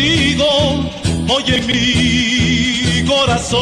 contigo 0.00 0.46
hoy 1.28 1.44
en 1.48 1.66
mi 1.66 3.06
corazón. 3.06 3.60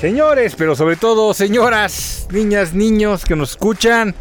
Señores, 0.00 0.54
pero 0.56 0.74
sobre 0.74 0.96
todo 0.96 1.34
señoras, 1.34 2.26
niñas, 2.30 2.72
niños 2.72 3.24
que 3.24 3.36
nos 3.36 3.50
escuchan, 3.50 4.14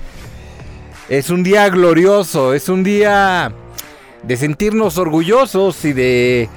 es 1.08 1.30
un 1.30 1.42
día 1.44 1.70
glorioso, 1.70 2.54
es 2.54 2.68
un 2.70 2.84
día 2.84 3.52
de 4.24 4.38
sentirnos 4.38 4.98
orgullosos 4.98 5.86
y 5.86 5.94
de 5.94 6.50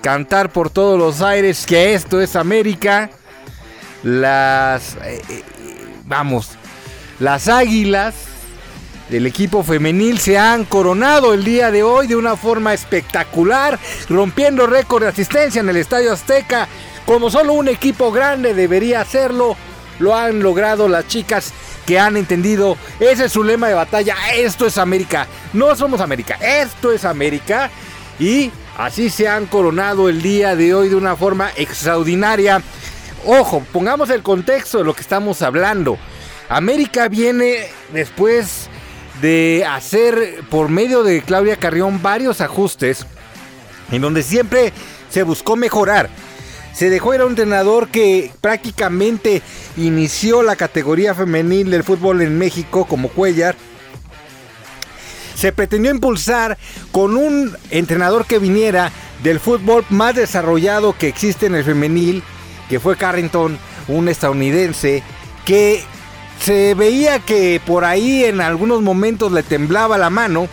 cantar 0.00 0.50
por 0.50 0.70
todos 0.70 0.98
los 0.98 1.20
aires 1.20 1.66
que 1.66 1.94
esto 1.94 2.20
es 2.20 2.36
América. 2.36 3.10
Las, 4.04 4.94
eh, 5.04 5.20
eh, 5.28 5.42
vamos, 6.04 6.50
las 7.18 7.48
águilas 7.48 8.27
del 9.08 9.26
equipo 9.26 9.62
femenil 9.62 10.18
se 10.18 10.38
han 10.38 10.64
coronado 10.64 11.32
el 11.32 11.44
día 11.44 11.70
de 11.70 11.82
hoy 11.82 12.06
de 12.06 12.16
una 12.16 12.36
forma 12.36 12.74
espectacular, 12.74 13.78
rompiendo 14.08 14.66
récord 14.66 15.02
de 15.02 15.08
asistencia 15.08 15.60
en 15.60 15.68
el 15.68 15.76
Estadio 15.76 16.12
Azteca. 16.12 16.68
Como 17.06 17.30
solo 17.30 17.54
un 17.54 17.68
equipo 17.68 18.12
grande 18.12 18.52
debería 18.52 19.00
hacerlo, 19.00 19.56
lo 19.98 20.14
han 20.14 20.40
logrado 20.40 20.88
las 20.88 21.06
chicas 21.06 21.52
que 21.86 21.98
han 21.98 22.18
entendido. 22.18 22.76
Ese 23.00 23.26
es 23.26 23.32
su 23.32 23.42
lema 23.42 23.68
de 23.68 23.74
batalla. 23.74 24.14
Esto 24.34 24.66
es 24.66 24.76
América. 24.76 25.26
No 25.54 25.74
somos 25.74 26.02
América. 26.02 26.34
Esto 26.40 26.92
es 26.92 27.06
América. 27.06 27.70
Y 28.18 28.50
así 28.76 29.08
se 29.08 29.26
han 29.26 29.46
coronado 29.46 30.10
el 30.10 30.20
día 30.20 30.54
de 30.54 30.74
hoy 30.74 30.90
de 30.90 30.96
una 30.96 31.16
forma 31.16 31.50
extraordinaria. 31.56 32.62
Ojo, 33.24 33.64
pongamos 33.72 34.10
el 34.10 34.22
contexto 34.22 34.78
de 34.78 34.84
lo 34.84 34.92
que 34.92 35.00
estamos 35.00 35.40
hablando. 35.40 35.96
América 36.50 37.08
viene 37.08 37.68
después 37.92 38.68
de 39.20 39.64
hacer 39.68 40.42
por 40.50 40.68
medio 40.68 41.02
de 41.02 41.22
Claudia 41.22 41.56
Carrión 41.56 42.02
varios 42.02 42.40
ajustes 42.40 43.06
en 43.90 44.02
donde 44.02 44.22
siempre 44.22 44.72
se 45.10 45.22
buscó 45.22 45.56
mejorar. 45.56 46.08
Se 46.74 46.90
dejó 46.90 47.14
ir 47.14 47.20
a 47.20 47.24
un 47.24 47.32
entrenador 47.32 47.88
que 47.88 48.30
prácticamente 48.40 49.42
inició 49.76 50.42
la 50.42 50.54
categoría 50.54 51.14
femenil 51.14 51.70
del 51.70 51.82
fútbol 51.82 52.22
en 52.22 52.38
México 52.38 52.84
como 52.84 53.08
Cuellar. 53.08 53.56
Se 55.34 55.52
pretendió 55.52 55.90
impulsar 55.90 56.58
con 56.92 57.16
un 57.16 57.56
entrenador 57.70 58.26
que 58.26 58.38
viniera 58.38 58.92
del 59.22 59.40
fútbol 59.40 59.84
más 59.88 60.14
desarrollado 60.14 60.96
que 60.96 61.08
existe 61.08 61.46
en 61.46 61.54
el 61.54 61.64
femenil, 61.64 62.22
que 62.68 62.80
fue 62.80 62.96
Carrington, 62.96 63.58
un 63.88 64.08
estadounidense, 64.08 65.02
que 65.44 65.82
se 66.40 66.74
veía 66.74 67.18
que 67.20 67.60
por 67.64 67.84
ahí 67.84 68.24
en 68.24 68.40
algunos 68.40 68.82
momentos 68.82 69.32
le 69.32 69.42
temblaba 69.42 69.98
la 69.98 70.10
mano 70.10 70.48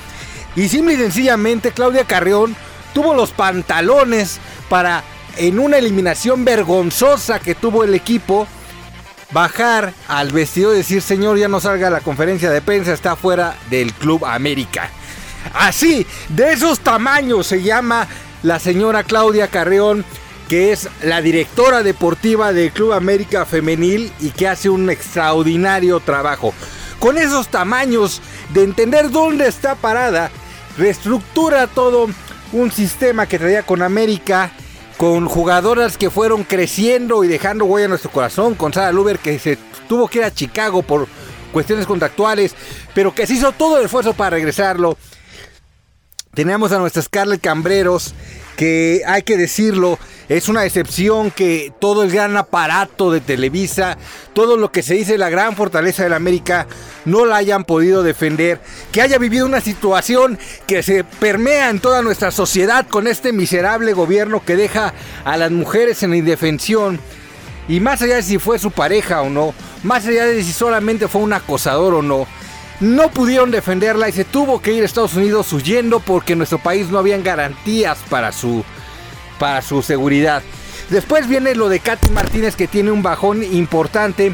y 0.56 0.70
simple 0.70 0.94
y 0.94 0.98
sencillamente 0.98 1.72
Claudia 1.72 2.06
Carrión 2.06 2.56
tuvo 2.94 3.14
los 3.14 3.32
pantalones 3.32 4.40
para 4.70 5.04
en 5.38 5.60
una 5.60 5.78
eliminación 5.78 6.46
vergonzosa 6.46 7.40
que 7.40 7.56
tuvo 7.56 7.84
el 7.84 7.94
equipo 7.94 8.48
bajar 9.32 9.94
al 10.08 10.32
vestido 10.32 10.74
y 10.74 10.78
decir 10.78 11.02
señor 11.02 11.38
ya 11.38 11.48
no 11.48 11.60
salga 11.60 11.88
a 11.88 11.92
la 11.92 12.00
conferencia 12.00 12.50
de 12.50 12.62
prensa 12.62 12.94
está 12.94 13.16
fuera 13.16 13.56
del 13.70 13.94
Club 13.94 14.26
América. 14.26 14.90
Así, 15.54 16.08
de 16.30 16.54
esos 16.54 16.80
tamaños 16.80 17.48
se 17.48 17.62
llama 17.62 18.08
la 18.44 18.60
señora 18.60 19.04
Claudia 19.04 19.48
Carrión 19.48 20.06
que 20.48 20.72
es 20.72 20.88
la 21.02 21.22
directora 21.22 21.84
deportiva 21.84 22.54
del 22.54 22.72
Club 22.72 22.94
América 22.94 23.46
Femenil 23.46 24.12
y 24.20 24.30
que 24.30 24.48
hace 24.48 24.70
un 24.70 24.90
extraordinario 24.90 26.00
trabajo. 26.00 26.54
Con 27.00 27.18
esos 27.18 27.50
tamaños 27.50 28.22
de 28.54 28.64
entender 28.64 29.10
dónde 29.10 29.48
está 29.48 29.76
parada, 29.76 30.32
reestructura 30.78 31.68
todo 31.68 32.10
un 32.52 32.72
sistema 32.72 33.28
que 33.28 33.40
traía 33.40 33.64
con 33.64 33.82
América, 33.82 34.52
con 34.98 35.26
jugadoras 35.28 35.98
que 35.98 36.10
fueron 36.10 36.44
creciendo 36.44 37.24
y 37.24 37.28
dejando 37.28 37.66
huella 37.66 37.86
en 37.86 37.90
nuestro 37.90 38.12
corazón, 38.12 38.56
con 38.56 38.72
Sara 38.72 38.92
Luber 38.92 39.20
que 39.20 39.40
se 39.40 39.58
tuvo 39.88 40.08
que 40.08 40.20
ir 40.20 40.24
a 40.24 40.34
Chicago 40.34 40.84
por 40.84 41.08
cuestiones 41.52 41.86
contractuales, 41.86 42.56
pero 42.94 43.14
que 43.14 43.28
se 43.28 43.34
hizo 43.34 43.52
todo 43.52 43.80
el 43.80 43.86
esfuerzo 43.86 44.14
para 44.14 44.32
regresarlo. 44.32 44.98
Teníamos 46.34 46.72
a 46.72 46.80
nuestra 46.80 47.02
Scarlett 47.02 47.42
Cambreros, 47.42 48.14
que 48.58 49.02
hay 49.08 49.24
que 49.24 49.38
decirlo, 49.38 49.98
es 50.30 50.50
una 50.50 50.66
excepción 50.66 51.32
que 51.32 51.72
todo 51.80 52.04
el 52.04 52.12
gran 52.12 52.36
aparato 52.38 53.12
de 53.12 53.22
Televisa, 53.22 53.98
todo 54.34 54.58
lo 54.58 54.72
que 54.72 54.82
se 54.82 54.96
dice 54.96 55.18
la 55.18 55.30
gran 55.30 55.56
fortaleza 55.56 56.04
de 56.04 56.10
la 56.10 56.16
América, 56.16 56.68
no 57.06 57.26
la 57.26 57.38
hayan 57.38 57.64
podido 57.64 58.02
defender, 58.02 58.60
que 58.92 59.02
haya 59.02 59.20
vivido 59.20 59.46
una 59.46 59.62
situación 59.62 60.40
que 60.68 60.82
se 60.82 61.04
permea 61.04 61.70
en 61.70 61.80
toda 61.80 62.02
nuestra 62.02 62.32
sociedad 62.32 62.88
con 62.88 63.08
este 63.08 63.34
miserable 63.34 63.94
gobierno 63.94 64.44
que 64.44 64.56
deja 64.56 64.94
a 65.24 65.38
las 65.38 65.52
mujeres 65.52 66.02
en 66.04 66.16
indefensión. 66.16 67.00
Y 67.68 67.80
más 67.80 68.02
allá 68.02 68.16
de 68.16 68.24
si 68.24 68.38
fue 68.38 68.60
su 68.60 68.72
pareja 68.72 69.22
o 69.22 69.30
no, 69.30 69.54
más 69.84 70.06
allá 70.06 70.26
de 70.26 70.44
si 70.44 70.54
solamente 70.54 71.08
fue 71.08 71.22
un 71.22 71.34
acosador 71.34 71.96
o 71.96 72.02
no, 72.02 72.28
no 72.80 73.10
pudieron 73.10 73.52
defenderla 73.52 74.10
y 74.10 74.12
se 74.12 74.26
tuvo 74.26 74.62
que 74.62 74.74
ir 74.74 74.84
a 74.84 74.86
Estados 74.86 75.16
Unidos 75.16 75.52
huyendo 75.54 76.00
porque 76.00 76.34
en 76.34 76.40
nuestro 76.40 76.60
país 76.60 76.90
no 76.90 77.00
habían 77.00 77.24
garantías 77.24 77.98
para 78.10 78.32
su 78.32 78.64
para 79.40 79.62
su 79.62 79.82
seguridad. 79.82 80.44
Después 80.90 81.28
viene 81.28 81.56
lo 81.56 81.70
de 81.70 81.80
Katy 81.80 82.12
Martínez 82.12 82.56
que 82.56 82.68
tiene 82.68 82.92
un 82.92 83.02
bajón 83.02 83.44
importante 83.44 84.34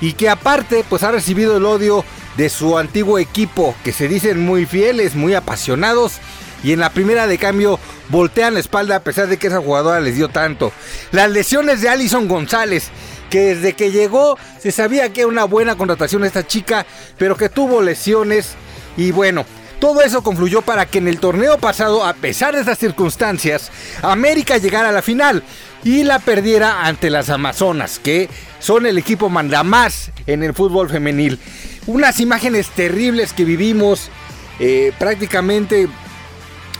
y 0.00 0.12
que 0.12 0.28
aparte 0.28 0.84
pues 0.88 1.02
ha 1.02 1.10
recibido 1.10 1.56
el 1.56 1.64
odio 1.64 2.04
de 2.36 2.48
su 2.48 2.78
antiguo 2.78 3.18
equipo 3.18 3.74
que 3.82 3.92
se 3.92 4.06
dicen 4.06 4.44
muy 4.44 4.66
fieles, 4.66 5.14
muy 5.14 5.34
apasionados 5.34 6.18
y 6.62 6.72
en 6.72 6.80
la 6.80 6.90
primera 6.90 7.26
de 7.26 7.38
cambio 7.38 7.78
voltean 8.08 8.54
la 8.54 8.60
espalda 8.60 8.96
a 8.96 9.02
pesar 9.02 9.28
de 9.28 9.38
que 9.38 9.46
esa 9.46 9.60
jugadora 9.60 10.00
les 10.00 10.16
dio 10.16 10.28
tanto. 10.28 10.72
Las 11.10 11.30
lesiones 11.30 11.80
de 11.80 11.88
Alison 11.88 12.28
González 12.28 12.90
que 13.30 13.54
desde 13.54 13.74
que 13.74 13.90
llegó 13.90 14.38
se 14.58 14.72
sabía 14.72 15.12
que 15.12 15.22
era 15.22 15.28
una 15.28 15.44
buena 15.44 15.76
contratación 15.76 16.24
esta 16.24 16.46
chica, 16.46 16.86
pero 17.16 17.36
que 17.36 17.48
tuvo 17.48 17.82
lesiones 17.82 18.54
y 18.96 19.10
bueno, 19.12 19.44
todo 19.80 20.02
eso 20.02 20.22
confluyó 20.22 20.62
para 20.62 20.86
que 20.86 20.98
en 20.98 21.08
el 21.08 21.20
torneo 21.20 21.58
pasado, 21.58 22.04
a 22.04 22.14
pesar 22.14 22.54
de 22.54 22.62
esas 22.62 22.78
circunstancias, 22.78 23.70
América 24.02 24.58
llegara 24.58 24.88
a 24.88 24.92
la 24.92 25.02
final 25.02 25.42
y 25.84 26.04
la 26.04 26.18
perdiera 26.18 26.84
ante 26.86 27.10
las 27.10 27.30
Amazonas, 27.30 27.98
que 27.98 28.28
son 28.58 28.86
el 28.86 28.98
equipo 28.98 29.28
mandamás 29.28 30.10
en 30.26 30.42
el 30.42 30.54
fútbol 30.54 30.88
femenil. 30.88 31.38
Unas 31.86 32.20
imágenes 32.20 32.68
terribles 32.70 33.32
que 33.32 33.44
vivimos 33.44 34.10
eh, 34.58 34.92
prácticamente 34.98 35.88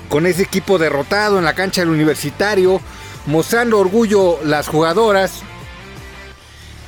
con 0.08 0.26
ese 0.26 0.42
equipo 0.42 0.78
derrotado 0.78 1.38
en 1.38 1.44
la 1.44 1.54
cancha 1.54 1.82
del 1.82 1.90
universitario, 1.90 2.80
mostrando 3.26 3.78
orgullo 3.78 4.40
las 4.42 4.68
jugadoras 4.68 5.42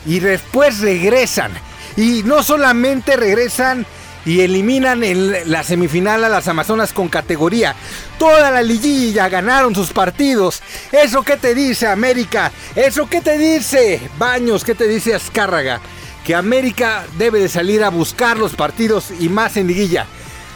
y 0.07 0.21
después 0.21 0.81
regresan. 0.81 1.53
Y 1.97 2.23
no 2.25 2.43
solamente 2.43 3.17
regresan 3.17 3.87
y 4.25 4.41
eliminan 4.41 5.03
en 5.03 5.51
la 5.51 5.63
semifinal 5.63 6.25
a 6.25 6.29
las 6.29 6.49
Amazonas 6.49 6.93
con 6.93 7.09
categoría. 7.09 7.75
Toda 8.19 8.51
la 8.51 8.63
liguilla 8.63 9.29
ganaron 9.29 9.75
sus 9.75 9.93
partidos. 9.93 10.63
¿Eso 10.93 11.23
qué 11.23 11.37
te 11.37 11.55
dice 11.55 11.87
América? 11.87 12.53
¿Eso 12.75 13.09
qué 13.09 13.21
te 13.21 13.39
dice 13.39 14.01
Baños? 14.19 14.65
¿Qué 14.65 14.75
te 14.75 14.89
dice 14.89 15.15
Azcárraga? 15.15 15.81
Que 16.25 16.35
América 16.35 17.05
debe 17.17 17.41
de 17.41 17.49
salir 17.49 17.83
a 17.83 17.89
buscar 17.89 18.37
los 18.37 18.55
partidos 18.55 19.07
y 19.19 19.29
más 19.29 19.57
en 19.57 19.67
liguilla. 19.67 20.07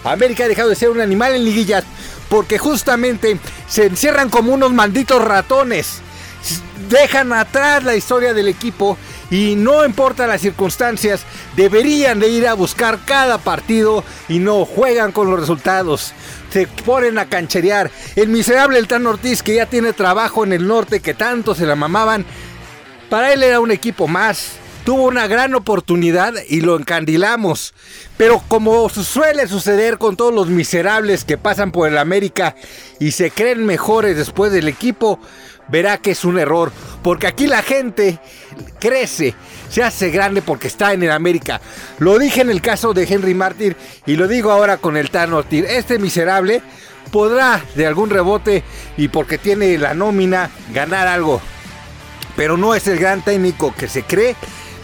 América 0.04 0.44
ha 0.44 0.48
dejado 0.48 0.68
de 0.68 0.76
ser 0.76 0.90
un 0.90 1.00
animal 1.00 1.34
en 1.34 1.44
liguillas 1.44 1.84
porque 2.28 2.58
justamente 2.58 3.38
se 3.68 3.86
encierran 3.86 4.28
como 4.28 4.52
unos 4.52 4.72
malditos 4.72 5.24
ratones. 5.24 6.00
Dejan 6.90 7.32
atrás 7.32 7.82
la 7.84 7.96
historia 7.96 8.34
del 8.34 8.48
equipo 8.48 8.98
y 9.30 9.56
no 9.56 9.84
importa 9.84 10.26
las 10.26 10.40
circunstancias, 10.40 11.24
deberían 11.56 12.20
de 12.20 12.28
ir 12.28 12.46
a 12.46 12.54
buscar 12.54 12.98
cada 13.04 13.38
partido 13.38 14.04
y 14.28 14.38
no 14.38 14.64
juegan 14.64 15.12
con 15.12 15.30
los 15.30 15.40
resultados. 15.40 16.12
Se 16.50 16.66
ponen 16.66 17.18
a 17.18 17.26
cancherear. 17.26 17.90
El 18.16 18.28
miserable 18.28 18.78
El 18.78 18.88
Tan 18.88 19.06
Ortiz 19.06 19.42
que 19.42 19.56
ya 19.56 19.66
tiene 19.66 19.92
trabajo 19.92 20.44
en 20.44 20.52
el 20.52 20.66
norte 20.66 21.00
que 21.00 21.14
tanto 21.14 21.54
se 21.54 21.66
la 21.66 21.74
mamaban, 21.74 22.24
para 23.10 23.32
él 23.32 23.42
era 23.42 23.60
un 23.60 23.70
equipo 23.70 24.06
más. 24.08 24.63
Tuvo 24.84 25.04
una 25.04 25.26
gran 25.26 25.54
oportunidad 25.54 26.34
y 26.46 26.60
lo 26.60 26.76
encandilamos. 26.76 27.72
Pero 28.18 28.42
como 28.48 28.86
suele 28.90 29.48
suceder 29.48 29.96
con 29.96 30.14
todos 30.16 30.34
los 30.34 30.48
miserables 30.48 31.24
que 31.24 31.38
pasan 31.38 31.72
por 31.72 31.88
el 31.88 31.96
América 31.96 32.54
y 33.00 33.12
se 33.12 33.30
creen 33.30 33.64
mejores 33.64 34.14
después 34.14 34.52
del 34.52 34.68
equipo, 34.68 35.18
verá 35.68 35.96
que 35.96 36.10
es 36.10 36.26
un 36.26 36.38
error. 36.38 36.70
Porque 37.02 37.26
aquí 37.26 37.46
la 37.46 37.62
gente 37.62 38.18
crece, 38.78 39.34
se 39.70 39.82
hace 39.82 40.10
grande 40.10 40.42
porque 40.42 40.68
está 40.68 40.92
en 40.92 41.02
el 41.02 41.12
América. 41.12 41.62
Lo 41.98 42.18
dije 42.18 42.42
en 42.42 42.50
el 42.50 42.60
caso 42.60 42.92
de 42.92 43.04
Henry 43.04 43.32
Martin 43.32 43.74
y 44.04 44.16
lo 44.16 44.28
digo 44.28 44.50
ahora 44.50 44.76
con 44.76 44.98
el 44.98 45.08
Tan 45.08 45.32
Ortiz. 45.32 45.64
Este 45.66 45.98
miserable 45.98 46.60
podrá 47.10 47.64
de 47.74 47.86
algún 47.86 48.10
rebote 48.10 48.62
y 48.98 49.08
porque 49.08 49.38
tiene 49.38 49.78
la 49.78 49.94
nómina 49.94 50.50
ganar 50.74 51.06
algo. 51.06 51.40
Pero 52.36 52.58
no 52.58 52.74
es 52.74 52.86
el 52.86 52.98
gran 52.98 53.22
técnico 53.22 53.74
que 53.74 53.88
se 53.88 54.02
cree 54.02 54.36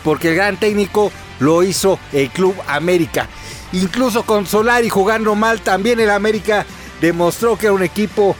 porque 0.05 0.31
el 0.31 0.37
gran 0.37 0.59
técnico 0.59 1.13
lo 1.39 1.63
hizo 1.63 1.99
el 2.13 2.31
Club 2.31 2.55
América. 2.67 3.29
Incluso 3.73 4.25
con 4.25 4.47
Solari 4.47 4.89
jugando 4.89 5.35
mal, 5.35 5.61
también 5.61 6.01
el 6.01 6.11
América 6.11 6.67
demostró 7.01 7.57
que 7.57 7.67
era 7.67 7.73
un 7.73 7.83
equipo 7.83 8.37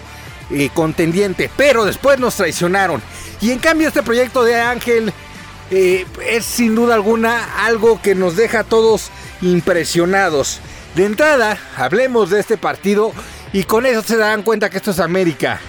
eh, 0.51 0.71
contendiente. 0.75 1.51
Pero 1.57 1.85
después 1.85 2.19
nos 2.19 2.35
traicionaron. 2.35 3.03
Y 3.41 3.53
en 3.53 3.59
cambio 3.59 3.89
este 3.89 4.03
proyecto 4.03 4.45
de 4.45 4.61
Ángel 4.61 5.13
eh, 5.71 6.05
es 6.29 6.45
sin 6.45 6.75
duda 6.75 6.95
alguna 6.95 7.65
algo 7.65 8.01
que 8.03 8.15
nos 8.15 8.37
deja 8.37 8.61
a 8.61 8.65
todos 8.65 9.11
impresionados. 9.41 10.61
De 10.95 11.05
entrada, 11.05 11.57
hablemos 11.77 12.31
de 12.31 12.41
este 12.41 12.57
partido 12.57 13.13
y 13.53 13.63
con 13.63 13.87
eso 13.87 14.03
se 14.03 14.17
darán 14.17 14.43
cuenta 14.43 14.69
que 14.69 14.79
esto 14.79 14.91
es 14.91 14.99
América. 14.99 15.61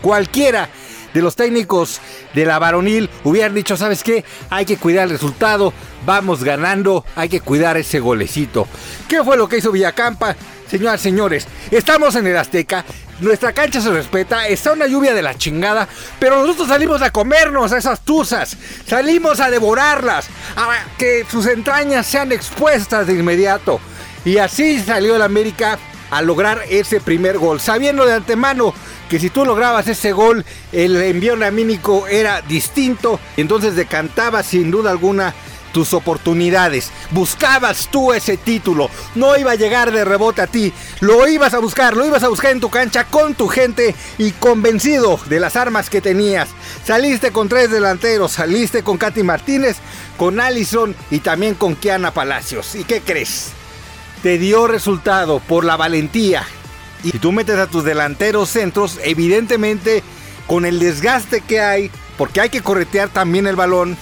Cualquiera 0.00 0.68
de 1.14 1.22
los 1.22 1.36
técnicos 1.36 2.00
de 2.34 2.44
la 2.44 2.58
varonil 2.58 3.10
hubieran 3.24 3.54
dicho, 3.54 3.76
¿sabes 3.76 4.02
qué? 4.02 4.24
Hay 4.50 4.64
que 4.64 4.76
cuidar 4.76 5.04
el 5.04 5.10
resultado, 5.10 5.72
vamos 6.04 6.44
ganando, 6.44 7.04
hay 7.16 7.28
que 7.28 7.40
cuidar 7.40 7.76
ese 7.76 8.00
golecito. 8.00 8.66
¿Qué 9.08 9.22
fue 9.24 9.36
lo 9.36 9.48
que 9.48 9.58
hizo 9.58 9.72
Villacampa? 9.72 10.36
Señoras, 10.68 11.00
señores, 11.00 11.46
estamos 11.70 12.14
en 12.14 12.26
el 12.26 12.36
Azteca, 12.36 12.84
nuestra 13.20 13.52
cancha 13.52 13.80
se 13.80 13.90
respeta, 13.90 14.46
está 14.46 14.72
una 14.72 14.86
lluvia 14.86 15.14
de 15.14 15.22
la 15.22 15.36
chingada, 15.36 15.88
pero 16.20 16.40
nosotros 16.40 16.68
salimos 16.68 17.02
a 17.02 17.10
comernos 17.10 17.72
a 17.72 17.78
esas 17.78 18.00
tuzas, 18.04 18.56
salimos 18.86 19.40
a 19.40 19.50
devorarlas, 19.50 20.26
a 20.56 20.84
que 20.98 21.26
sus 21.28 21.46
entrañas 21.46 22.06
sean 22.06 22.32
expuestas 22.32 23.06
de 23.06 23.14
inmediato. 23.14 23.80
Y 24.24 24.38
así 24.38 24.78
salió 24.80 25.16
el 25.16 25.22
América 25.22 25.78
a 26.10 26.22
lograr 26.22 26.62
ese 26.68 27.00
primer 27.00 27.38
gol, 27.38 27.60
sabiendo 27.60 28.06
de 28.06 28.14
antemano 28.14 28.74
que 29.08 29.18
si 29.18 29.30
tú 29.30 29.44
lograbas 29.44 29.88
ese 29.88 30.12
gol, 30.12 30.44
el 30.72 30.96
envío 30.96 31.34
anímico 31.44 32.06
era 32.06 32.42
distinto, 32.42 33.18
entonces 33.36 33.74
decantaba 33.74 34.42
sin 34.42 34.70
duda 34.70 34.90
alguna 34.90 35.34
tus 35.72 35.92
oportunidades. 35.94 36.90
Buscabas 37.10 37.88
tú 37.90 38.12
ese 38.12 38.36
título. 38.36 38.90
No 39.14 39.36
iba 39.36 39.52
a 39.52 39.56
llegar 39.56 39.92
de 39.92 40.04
rebote 40.04 40.42
a 40.42 40.46
ti. 40.46 40.72
Lo 41.00 41.26
ibas 41.28 41.54
a 41.54 41.58
buscar, 41.58 41.96
lo 41.96 42.06
ibas 42.06 42.22
a 42.22 42.28
buscar 42.28 42.52
en 42.52 42.60
tu 42.60 42.70
cancha 42.70 43.04
con 43.04 43.34
tu 43.34 43.48
gente 43.48 43.94
y 44.18 44.32
convencido 44.32 45.20
de 45.26 45.40
las 45.40 45.56
armas 45.56 45.90
que 45.90 46.00
tenías. 46.00 46.48
Saliste 46.84 47.32
con 47.32 47.48
tres 47.48 47.70
delanteros, 47.70 48.32
saliste 48.32 48.82
con 48.82 48.98
Katy 48.98 49.22
Martínez, 49.22 49.76
con 50.16 50.40
Allison 50.40 50.94
y 51.10 51.20
también 51.20 51.54
con 51.54 51.76
Kiana 51.76 52.12
Palacios. 52.12 52.74
¿Y 52.74 52.84
qué 52.84 53.00
crees? 53.00 53.50
Te 54.22 54.38
dio 54.38 54.66
resultado 54.66 55.38
por 55.38 55.64
la 55.64 55.76
valentía. 55.76 56.44
Y 57.04 57.10
si 57.10 57.18
tú 57.18 57.32
metes 57.32 57.58
a 57.58 57.66
tus 57.66 57.84
delanteros 57.84 58.48
centros, 58.48 58.98
evidentemente 59.04 60.02
con 60.46 60.64
el 60.64 60.78
desgaste 60.78 61.40
que 61.40 61.60
hay, 61.60 61.90
porque 62.16 62.40
hay 62.40 62.48
que 62.48 62.62
corretear 62.62 63.08
también 63.08 63.46
el 63.46 63.56
balón, 63.56 63.96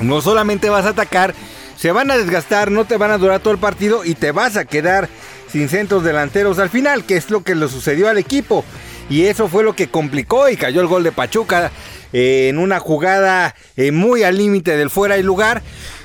no 0.00 0.20
solamente 0.20 0.70
vas 0.70 0.86
a 0.86 0.90
atacar, 0.90 1.34
se 1.76 1.92
van 1.92 2.10
a 2.10 2.16
desgastar, 2.16 2.70
no 2.70 2.84
te 2.84 2.96
van 2.96 3.10
a 3.10 3.18
durar 3.18 3.40
todo 3.40 3.52
el 3.52 3.60
partido 3.60 4.04
y 4.04 4.14
te 4.14 4.32
vas 4.32 4.56
a 4.56 4.64
quedar 4.64 5.08
sin 5.50 5.68
centros 5.68 6.04
delanteros 6.04 6.58
al 6.58 6.70
final, 6.70 7.04
que 7.04 7.16
es 7.16 7.30
lo 7.30 7.42
que 7.42 7.54
le 7.54 7.68
sucedió 7.68 8.08
al 8.08 8.18
equipo. 8.18 8.64
Y 9.08 9.24
eso 9.24 9.48
fue 9.48 9.64
lo 9.64 9.74
que 9.74 9.88
complicó 9.88 10.48
y 10.48 10.56
cayó 10.56 10.80
el 10.80 10.86
gol 10.86 11.02
de 11.02 11.10
Pachuca 11.12 11.72
eh, 12.12 12.48
en 12.48 12.58
una 12.58 12.78
jugada 12.78 13.54
eh, 13.76 13.90
muy 13.92 14.22
al 14.22 14.36
límite 14.38 14.76
del 14.76 14.90
fuera 14.90 15.18
y 15.18 15.22
lugar. 15.22 15.62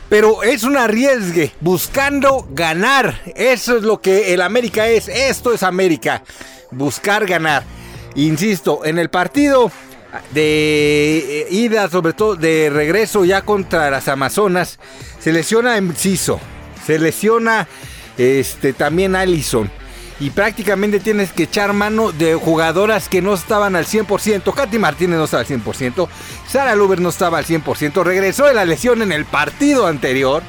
Pero 0.10 0.44
es 0.44 0.64
un 0.64 0.78
arriesgue, 0.78 1.52
buscando 1.62 2.48
ganar. 2.52 3.22
Eso 3.36 3.78
es 3.78 3.84
lo 3.84 4.02
que 4.02 4.34
el 4.34 4.42
América 4.42 4.88
es. 4.88 5.08
Esto 5.08 5.54
es 5.54 5.64
América. 5.64 6.24
Buscar 6.72 7.26
ganar. 7.26 7.64
Insisto, 8.16 8.86
en 8.86 9.00
el 9.00 9.10
partido 9.10 9.72
de 10.32 11.18
eh, 11.42 11.48
ida, 11.50 11.90
sobre 11.90 12.14
todo 12.14 12.36
de 12.36 12.70
regreso 12.72 13.26
ya 13.26 13.42
contra 13.42 13.90
las 13.90 14.08
Amazonas, 14.08 14.80
se 15.20 15.34
lesiona 15.34 15.78
Enciso, 15.78 16.40
se 16.86 17.00
lesiona 17.00 17.68
este, 18.18 18.74
también 18.74 19.16
Allison. 19.16 19.70
Y 20.20 20.30
prácticamente 20.30 21.00
tienes 21.00 21.34
que 21.34 21.44
echar 21.44 21.74
mano 21.74 22.14
de 22.14 22.36
jugadoras 22.36 23.10
que 23.10 23.22
no 23.22 23.34
estaban 23.34 23.76
al 23.76 23.86
100%. 23.86 24.54
Katy 24.54 24.80
Martínez 24.80 25.18
no 25.18 25.26
estaba 25.26 25.42
al 25.42 25.48
100%. 25.48 26.08
Sara 26.48 26.76
Luber 26.76 27.02
no 27.02 27.10
estaba 27.10 27.38
al 27.38 27.46
100%. 27.46 28.04
Regresó 28.04 28.46
de 28.46 28.54
la 28.54 28.64
lesión 28.64 29.02
en 29.02 29.12
el 29.12 29.26
partido 29.26 29.88
anterior. 29.88 30.42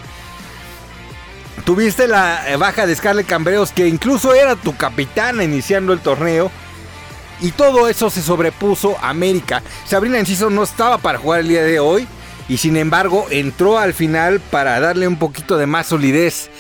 Tuviste 1.65 2.07
la 2.07 2.49
eh, 2.49 2.57
baja 2.57 2.87
de 2.87 2.95
Scarlett 2.95 3.27
Cambreos, 3.27 3.73
que 3.73 3.89
incluso 3.89 4.35
era 4.35 4.55
tu 4.55 4.77
capitana 4.77 5.43
iniciando 5.43 5.93
el 5.93 5.99
torneo. 5.99 6.49
Y 7.41 7.51
todo 7.51 7.89
eso 7.89 8.09
se 8.09 8.23
sobrepuso 8.23 8.97
a 9.03 9.11
América. 9.11 9.65
Sabrina 9.85 10.19
Enciso 10.19 10.49
no 10.49 10.63
estaba 10.63 10.99
para 10.99 11.19
jugar 11.19 11.41
el 11.41 11.49
día 11.49 11.65
de 11.65 11.81
hoy. 11.81 12.07
Y 12.49 12.59
sin 12.59 12.77
embargo 12.77 13.27
entró 13.31 13.79
al 13.79 13.95
final 13.95 14.39
para 14.39 14.79
darle 14.79 15.09
un 15.09 15.19
poquito 15.19 15.57
de 15.57 15.67
más 15.67 15.89
solidez. 15.89 16.51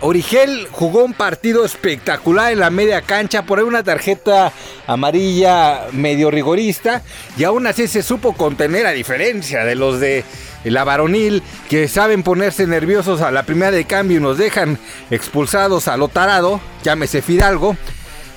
Origel 0.00 0.68
jugó 0.70 1.04
un 1.04 1.14
partido 1.14 1.64
espectacular 1.64 2.52
en 2.52 2.60
la 2.60 2.70
media 2.70 3.02
cancha, 3.02 3.42
por 3.42 3.58
ahí 3.58 3.64
una 3.64 3.82
tarjeta 3.82 4.52
amarilla 4.86 5.86
medio 5.92 6.30
rigorista 6.30 7.02
y 7.36 7.44
aún 7.44 7.66
así 7.66 7.88
se 7.88 8.02
supo 8.02 8.34
contener 8.34 8.86
a 8.86 8.92
diferencia 8.92 9.64
de 9.64 9.74
los 9.74 10.00
de 10.00 10.24
la 10.64 10.84
varonil 10.84 11.42
que 11.68 11.88
saben 11.88 12.22
ponerse 12.22 12.66
nerviosos 12.66 13.20
a 13.20 13.30
la 13.30 13.44
primera 13.44 13.70
de 13.70 13.84
cambio 13.84 14.18
y 14.18 14.20
nos 14.20 14.38
dejan 14.38 14.78
expulsados 15.10 15.88
a 15.88 15.96
lo 15.96 16.08
tarado, 16.08 16.60
llámese 16.82 17.22
Fidalgo 17.22 17.76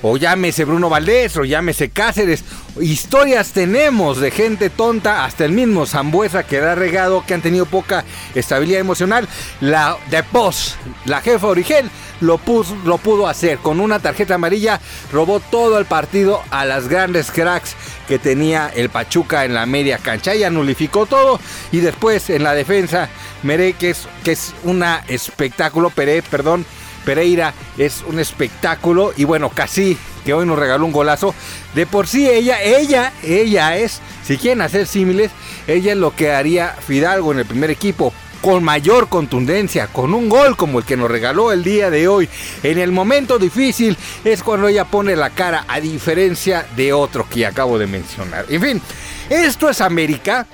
o 0.01 0.18
llámese 0.18 0.66
Bruno 0.66 0.90
Valdés, 0.90 1.36
o 1.38 1.44
llámese 1.44 1.90
Cáceres. 1.90 2.44
Historias 2.80 3.51
tenemos 3.51 4.19
de 4.19 4.31
gente 4.31 4.69
tonta, 4.69 5.25
hasta 5.25 5.46
el 5.46 5.51
mismo 5.51 5.86
Zambuesa 5.86 6.44
que 6.44 6.60
da 6.60 6.75
regado, 6.75 7.25
que 7.25 7.34
han 7.34 7.42
tenido 7.42 7.66
poca 7.66 8.06
estabilidad 8.36 8.80
emocional. 8.80 9.28
La 9.60 9.98
de 10.10 10.24
Pos, 10.24 10.75
la 11.06 11.22
jefa 11.22 11.48
Origel, 11.48 11.90
lo, 12.22 12.40
lo 12.86 12.98
pudo 12.98 13.28
hacer. 13.28 13.57
Con 13.60 13.80
una 13.80 14.00
tarjeta 14.00 14.36
amarilla, 14.36 14.80
robó 15.12 15.40
todo 15.40 15.78
el 15.80 15.86
partido 15.86 16.42
a 16.52 16.66
las 16.66 16.88
grandes 16.88 17.31
cracks 17.31 17.75
que 18.07 18.19
tenía 18.19 18.72
el 18.74 18.90
Pachuca 18.90 19.45
en 19.45 19.54
la 19.54 19.66
media 19.66 19.98
cancha. 19.98 20.36
Y 20.36 20.50
nulificó 20.50 21.06
todo. 21.06 21.40
Y 21.72 21.80
después 21.80 22.30
en 22.30 22.44
la 22.44 22.54
defensa, 22.54 23.10
Mere, 23.44 23.74
que 23.74 23.92
es, 23.92 24.07
que 24.24 24.31
es 24.31 24.54
una 24.63 25.04
espectáculo, 25.07 25.90
Pere, 25.90 26.22
perdón 26.22 26.66
Pereira 27.09 27.56
es 27.75 28.03
un 28.06 28.19
espectáculo 28.19 29.13
y 29.17 29.23
bueno, 29.23 29.50
casi 29.50 29.97
que 30.23 30.31
hoy 30.31 30.45
nos 30.45 30.59
regaló 30.59 30.85
un 30.85 30.91
golazo. 30.91 31.33
De 31.73 31.88
por 31.88 32.06
sí 32.06 32.29
ella, 32.29 32.61
ella, 32.61 33.13
ella 33.23 33.77
es, 33.77 34.00
si 34.23 34.38
quieren 34.38 34.61
hacer 34.61 34.85
símiles, 34.85 35.31
ella 35.65 35.94
es 35.94 35.97
lo 35.97 36.15
que 36.15 36.31
haría 36.31 36.75
Fidalgo 36.85 37.31
en 37.31 37.39
el 37.39 37.47
primer 37.47 37.71
equipo 37.71 38.13
con 38.44 38.63
mayor 38.63 39.09
contundencia, 39.09 39.87
con 39.87 40.13
un 40.13 40.30
gol 40.30 40.56
como 40.56 40.78
el 40.78 40.85
que 40.85 40.97
nos 40.97 41.09
regaló 41.09 41.51
el 41.51 41.63
día 41.63 41.89
de 41.89 42.07
hoy. 42.07 42.30
En 42.61 42.78
el 42.78 42.92
momento 42.92 43.39
difícil 43.39 43.97
es 44.23 44.44
cuando 44.44 44.68
ella 44.68 44.85
pone 44.85 45.16
la 45.16 45.31
cara, 45.31 45.66
a 45.68 45.80
diferencia 45.80 46.68
de 46.75 46.94
otro 46.94 47.28
que 47.28 47.44
acabo 47.47 47.80
de 47.80 47.87
mencionar. 47.87 48.45
En 48.49 48.61
fin, 48.61 48.81
esto 49.31 49.68
es 49.68 49.81
América. 49.81 50.45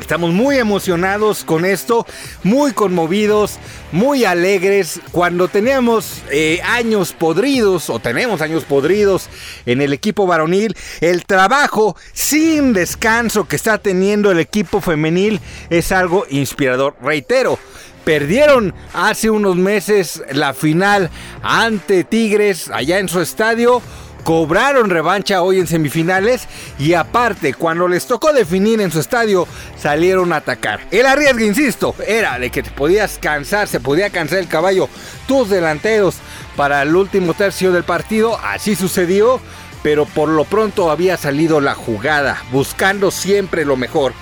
Estamos 0.00 0.32
muy 0.32 0.56
emocionados 0.56 1.44
con 1.44 1.64
esto, 1.64 2.06
muy 2.42 2.72
conmovidos, 2.72 3.58
muy 3.92 4.24
alegres. 4.24 5.00
Cuando 5.12 5.48
teníamos 5.48 6.22
eh, 6.30 6.60
años 6.64 7.12
podridos 7.12 7.88
o 7.90 7.98
tenemos 7.98 8.40
años 8.40 8.64
podridos 8.64 9.28
en 9.66 9.80
el 9.80 9.92
equipo 9.92 10.26
varonil, 10.26 10.76
el 11.00 11.24
trabajo 11.24 11.96
sin 12.12 12.72
descanso 12.72 13.46
que 13.46 13.56
está 13.56 13.78
teniendo 13.78 14.30
el 14.30 14.40
equipo 14.40 14.80
femenil 14.80 15.40
es 15.70 15.92
algo 15.92 16.26
inspirador. 16.30 16.96
Reitero, 17.02 17.58
perdieron 18.04 18.74
hace 18.92 19.30
unos 19.30 19.56
meses 19.56 20.22
la 20.32 20.54
final 20.54 21.10
ante 21.42 22.04
Tigres 22.04 22.70
allá 22.70 22.98
en 22.98 23.08
su 23.08 23.20
estadio 23.20 23.82
cobraron 24.24 24.90
revancha 24.90 25.42
hoy 25.42 25.58
en 25.58 25.66
semifinales 25.66 26.46
y 26.78 26.94
aparte, 26.94 27.54
cuando 27.54 27.88
les 27.88 28.06
tocó 28.06 28.32
definir 28.32 28.80
en 28.80 28.90
su 28.90 29.00
estadio, 29.00 29.46
salieron 29.78 30.32
a 30.32 30.36
atacar. 30.36 30.80
El 30.90 31.06
arriesgue, 31.06 31.46
insisto, 31.46 31.94
era 32.06 32.38
de 32.38 32.50
que 32.50 32.62
te 32.62 32.70
podías 32.70 33.18
cansar, 33.18 33.68
se 33.68 33.80
podía 33.80 34.10
cansar 34.10 34.38
el 34.38 34.48
caballo, 34.48 34.88
tus 35.26 35.50
delanteros 35.50 36.16
para 36.56 36.82
el 36.82 36.94
último 36.94 37.34
tercio 37.34 37.72
del 37.72 37.84
partido, 37.84 38.38
así 38.38 38.76
sucedió, 38.76 39.40
pero 39.82 40.06
por 40.06 40.28
lo 40.28 40.44
pronto 40.44 40.90
había 40.90 41.16
salido 41.16 41.60
la 41.60 41.74
jugada, 41.74 42.42
buscando 42.52 43.10
siempre 43.10 43.64
lo 43.64 43.76
mejor. 43.76 44.12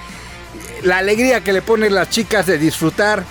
La 0.82 0.98
alegría 0.98 1.42
que 1.42 1.52
le 1.52 1.60
ponen 1.60 1.94
las 1.94 2.08
chicas 2.08 2.46
de 2.46 2.56
disfrutar 2.56 3.24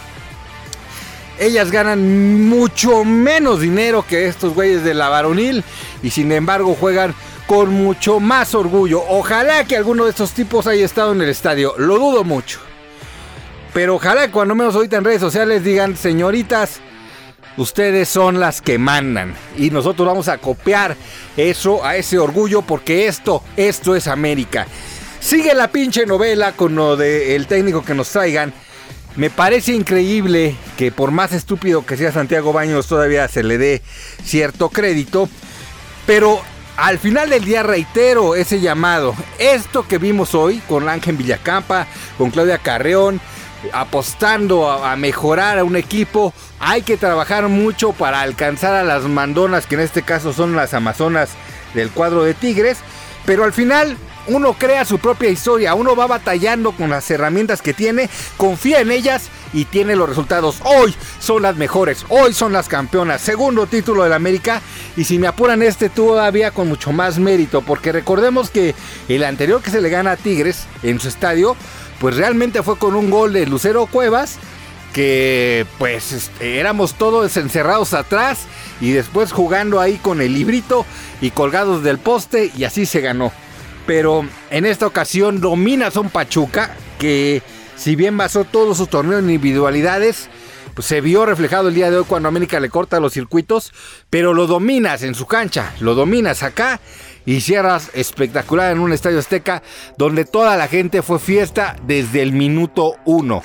ellas 1.40 1.72
ganan 1.72 2.48
mucho 2.48 3.04
menos 3.06 3.62
dinero 3.62 4.06
que 4.08 4.28
estos 4.28 4.54
güeyes 4.54 4.84
de 4.84 4.94
la 4.94 5.10
varonil 5.10 5.64
y 6.04 6.10
sin 6.10 6.32
embargo 6.32 6.76
juegan 6.80 7.16
con 7.48 7.74
mucho 7.74 8.20
más 8.20 8.54
orgullo. 8.54 9.02
Ojalá 9.08 9.64
que 9.64 9.78
alguno 9.78 10.04
de 10.04 10.12
estos 10.12 10.34
tipos 10.34 10.68
haya 10.68 10.86
estado 10.86 11.14
en 11.14 11.22
el 11.22 11.30
estadio, 11.30 11.74
lo 11.78 11.98
dudo 11.98 12.24
mucho. 12.24 12.60
Pero 13.74 13.96
ojalá 13.96 14.30
cuando 14.32 14.56
menos 14.56 14.76
ahorita 14.76 14.98
en 14.98 15.04
redes 15.04 15.22
sociales 15.22 15.64
digan, 15.64 15.96
señoritas, 15.96 16.80
ustedes 17.58 18.10
son 18.10 18.40
las 18.40 18.62
que 18.62 18.78
mandan. 18.78 19.34
Y 19.58 19.70
nosotros 19.70 20.08
vamos 20.08 20.28
a 20.28 20.38
copiar 20.38 20.96
eso, 21.38 21.86
a 21.86 21.96
ese 21.96 22.20
orgullo, 22.20 22.62
porque 22.62 23.08
esto, 23.08 23.44
esto 23.56 23.96
es 23.96 24.08
América. 24.08 24.68
Sigue 25.20 25.54
la 25.54 25.70
pinche 25.70 26.06
novela 26.06 26.54
con 26.54 26.76
lo 26.76 26.96
del 26.96 27.48
técnico 27.48 27.84
que 27.84 27.94
nos 27.94 28.10
traigan 28.10 28.54
Me 29.20 29.30
parece 29.30 29.74
increíble 29.74 30.56
que 30.78 30.94
por 30.94 31.12
más 31.12 31.34
estúpido 31.34 31.86
que 31.86 31.98
sea 31.98 32.14
Santiago 32.14 32.54
Baños 32.54 32.88
todavía 32.88 33.28
se 33.28 33.44
le 33.44 33.58
dé 33.58 33.82
cierto 34.24 34.70
crédito, 34.70 35.28
pero 36.08 36.42
al 36.78 37.00
final 37.00 37.30
del 37.30 37.44
día 37.44 37.62
reitero 37.62 38.36
ese 38.36 38.62
llamado. 38.62 39.14
Esto 39.38 39.86
que 39.86 39.98
vimos 39.98 40.36
hoy 40.36 40.60
con 40.70 40.88
Ángel 40.88 41.18
Villacampa, 41.18 41.86
con 42.18 42.32
Claudia 42.32 42.60
Carreón, 42.60 43.20
apostando 43.74 44.72
a, 44.72 44.96
mejorar 44.96 45.60
a 45.60 45.66
un 45.66 45.76
equipo, 45.76 46.34
hay 46.58 46.82
que 46.84 46.96
trabajar 46.96 47.50
mucho 47.50 47.92
para 47.92 48.22
alcanzar 48.22 48.74
a 48.74 48.86
las 48.86 49.04
mandonas, 49.04 49.66
que 49.66 49.76
en 49.76 49.82
este 49.82 50.02
caso 50.02 50.32
son 50.32 50.56
las 50.56 50.74
Amazonas 50.74 51.32
del 51.74 51.90
cuadro 51.90 52.24
de 52.24 52.36
Tigres, 52.36 52.78
pero 53.26 53.44
al 53.44 53.52
final 53.52 53.98
uno 54.28 54.54
crea 54.54 54.86
su 54.86 55.00
propia 55.00 55.30
historia, 55.30 55.74
uno 55.74 55.96
va 55.96 56.08
batallando 56.08 56.72
con 56.72 56.90
las 56.90 57.10
herramientas 57.10 57.62
que 57.62 57.74
tiene, 57.74 58.10
confía 58.38 58.82
en 58.82 58.92
ellas 58.92 59.30
y 59.54 59.66
tiene 59.66 59.96
los 59.96 60.10
resultados. 60.10 60.60
Hoy 60.64 60.96
son 61.20 61.42
las 61.42 61.56
mejores, 61.56 62.06
hoy 62.10 62.34
son 62.34 62.54
las 62.54 62.68
campeonas, 62.68 63.22
segundo 63.22 63.68
título 63.68 64.04
del 64.04 64.14
América. 64.14 64.62
Y 64.96 65.04
si 65.04 65.18
me 65.18 65.28
apuran 65.28 65.62
este 65.62 65.90
todavía 65.90 66.52
con 66.52 66.68
mucho 66.68 66.92
más 66.92 67.20
mérito, 67.20 67.62
porque 67.62 67.92
recordemos 67.92 68.50
que 68.50 68.76
el 69.08 69.24
anterior 69.24 69.62
que 69.62 69.72
se 69.72 69.82
le 69.82 69.90
gana 69.90 70.12
a 70.12 70.18
Tigres 70.18 70.68
en 70.84 71.00
su 71.00 71.08
estadio, 71.08 71.56
pues 72.00 72.16
realmente 72.16 72.64
fue 72.64 72.78
con 72.78 72.96
un 72.96 73.10
gol 73.10 73.34
de 73.34 73.46
Lucero 73.46 73.86
Cuevas 73.88 74.38
que 74.94 75.68
pues 75.78 76.12
este, 76.14 76.60
éramos 76.60 76.96
todos 76.96 77.38
encerrados 77.38 77.94
atrás 77.94 78.40
y 78.82 78.92
después 78.92 79.32
jugando 79.32 79.80
ahí 79.80 79.98
con 79.98 80.20
el 80.20 80.34
librito 80.34 80.84
y 81.22 81.30
colgados 81.30 81.84
del 81.84 82.00
poste 82.00 82.52
y 82.58 82.64
así 82.64 82.88
se 82.88 83.02
ganó 83.02 83.32
pero 83.90 84.24
en 84.52 84.68
esta 84.68 84.86
ocasión 84.86 85.42
domina 85.42 85.90
Son 85.90 86.12
Pachuca, 86.12 86.76
que 87.00 87.42
si 87.76 87.96
bien 87.96 88.16
basó 88.16 88.44
todos 88.44 88.78
sus 88.78 88.88
torneos 88.88 89.24
en 89.24 89.32
individualidades, 89.32 90.30
pues 90.76 90.86
se 90.86 91.02
vio 91.02 91.26
reflejado 91.26 91.70
el 91.70 91.74
día 91.74 91.90
de 91.90 91.98
hoy 91.98 92.06
cuando 92.08 92.30
América 92.30 92.60
le 92.60 92.70
corta 92.70 93.00
los 93.00 93.14
circuitos, 93.14 93.74
pero 94.12 94.36
lo 94.36 94.46
dominas 94.46 95.02
en 95.02 95.16
su 95.16 95.26
cancha, 95.26 95.74
lo 95.80 95.96
dominas 95.96 96.44
acá 96.44 96.80
y 97.26 97.42
cierras 97.42 97.90
espectacular 97.96 98.72
en 98.72 98.80
un 98.80 98.94
estadio 98.94 99.18
azteca 99.18 99.64
donde 99.98 100.24
toda 100.24 100.56
la 100.56 100.68
gente 100.68 101.02
fue 101.02 101.18
fiesta 101.18 101.76
desde 101.88 102.22
el 102.22 102.32
minuto 102.32 102.94
uno. 103.06 103.42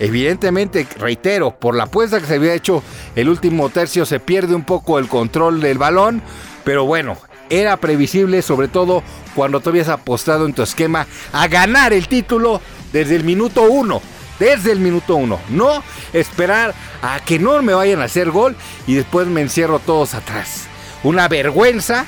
Evidentemente, 0.00 0.88
reitero, 0.98 1.58
por 1.58 1.74
la 1.74 1.84
apuesta 1.84 2.20
que 2.20 2.26
se 2.26 2.36
había 2.36 2.54
hecho 2.54 2.82
el 3.16 3.28
último 3.28 3.68
tercio 3.68 4.06
se 4.06 4.18
pierde 4.18 4.54
un 4.54 4.64
poco 4.64 4.98
el 4.98 5.08
control 5.08 5.60
del 5.60 5.76
balón, 5.76 6.22
pero 6.64 6.86
bueno, 6.86 7.18
era 7.60 7.76
previsible, 7.76 8.42
sobre 8.42 8.68
todo 8.68 9.02
cuando 9.34 9.60
tú 9.60 9.70
habías 9.70 9.88
apostado 9.88 10.46
en 10.46 10.52
tu 10.52 10.62
esquema 10.62 11.06
a 11.32 11.48
ganar 11.48 11.92
el 11.92 12.08
título 12.08 12.60
desde 12.92 13.16
el 13.16 13.24
minuto 13.24 13.62
uno. 13.62 14.00
Desde 14.38 14.72
el 14.72 14.80
minuto 14.80 15.14
uno. 15.14 15.38
No 15.48 15.82
esperar 16.12 16.74
a 17.02 17.20
que 17.20 17.38
no 17.38 17.62
me 17.62 17.74
vayan 17.74 18.00
a 18.00 18.04
hacer 18.04 18.30
gol 18.30 18.56
y 18.86 18.94
después 18.94 19.28
me 19.28 19.40
encierro 19.40 19.78
todos 19.78 20.14
atrás. 20.14 20.64
Una 21.02 21.28
vergüenza 21.28 22.04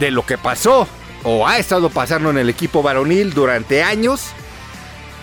de 0.00 0.10
lo 0.10 0.26
que 0.26 0.38
pasó 0.38 0.88
o 1.22 1.46
ha 1.46 1.58
estado 1.58 1.90
pasando 1.90 2.30
en 2.30 2.38
el 2.38 2.50
equipo 2.50 2.82
varonil 2.82 3.32
durante 3.32 3.82
años 3.82 4.30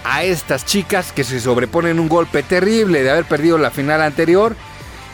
a 0.06 0.24
estas 0.24 0.66
chicas 0.66 1.12
que 1.12 1.24
se 1.24 1.40
sobreponen 1.40 2.00
un 2.00 2.10
golpe 2.10 2.44
terrible 2.44 3.04
de 3.04 3.12
haber 3.12 3.26
perdido 3.26 3.58
la 3.58 3.72
final 3.72 4.02
anterior 4.02 4.56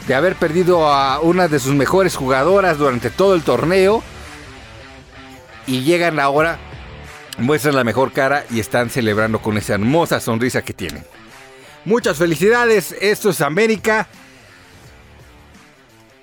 de 0.09 0.15
haber 0.15 0.35
perdido 0.35 0.91
a 0.91 1.19
una 1.19 1.47
de 1.47 1.59
sus 1.59 1.75
mejores 1.75 2.15
jugadoras 2.15 2.79
durante 2.79 3.11
todo 3.11 3.35
el 3.35 3.43
torneo. 3.43 4.01
Y 5.67 5.81
llegan 5.81 6.19
ahora, 6.19 6.57
muestran 7.37 7.75
la 7.75 7.83
mejor 7.83 8.11
cara 8.11 8.45
y 8.49 8.59
están 8.59 8.89
celebrando 8.89 9.41
con 9.41 9.57
esa 9.57 9.75
hermosa 9.75 10.19
sonrisa 10.19 10.61
que 10.61 10.73
tienen. 10.73 11.05
Muchas 11.85 12.17
felicidades, 12.17 12.95
esto 12.99 13.29
es 13.29 13.41
América. 13.41 14.07